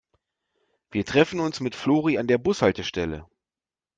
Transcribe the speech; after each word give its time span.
Wir 0.89 1.05
treffen 1.05 1.39
uns 1.39 1.59
mit 1.59 1.75
Flori 1.75 2.17
an 2.17 2.25
der 2.25 2.39
Bushaltestelle. 2.39 3.27